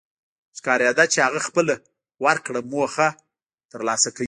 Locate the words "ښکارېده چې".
0.57-1.19